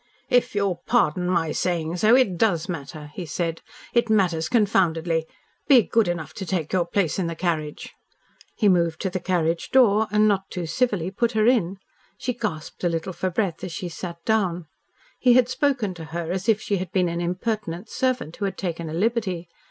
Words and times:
"If 0.31 0.55
you'll 0.55 0.81
pardon 0.87 1.29
my 1.29 1.51
saying 1.51 1.97
so, 1.97 2.15
it 2.15 2.35
does 2.35 2.67
matter," 2.67 3.11
he 3.13 3.23
said. 3.23 3.61
"It 3.93 4.09
matters 4.09 4.49
confoundedly. 4.49 5.27
Be 5.67 5.83
good 5.83 6.07
enough 6.07 6.33
to 6.41 6.45
take 6.47 6.73
your 6.73 6.87
place 6.87 7.19
in 7.19 7.27
the 7.27 7.35
carriage." 7.35 7.93
He 8.55 8.67
moved 8.67 8.99
to 9.01 9.11
the 9.11 9.19
carriage 9.19 9.69
door, 9.69 10.07
and 10.11 10.27
not 10.27 10.49
too 10.49 10.65
civilly 10.65 11.11
put 11.11 11.33
her 11.33 11.45
in. 11.45 11.77
She 12.17 12.33
gasped 12.33 12.83
a 12.83 12.89
little 12.89 13.13
for 13.13 13.29
breath 13.29 13.63
as 13.63 13.73
she 13.73 13.89
sat 13.89 14.17
down. 14.25 14.65
He 15.19 15.33
had 15.33 15.47
spoken 15.49 15.93
to 15.93 16.05
her 16.05 16.31
as 16.31 16.49
if 16.49 16.59
she 16.59 16.77
had 16.77 16.91
been 16.91 17.07
an 17.07 17.21
impertinent 17.21 17.87
servant 17.87 18.37
who 18.37 18.45
had 18.45 18.57
taken 18.57 18.89
a 18.89 18.93
liberty. 18.95 19.47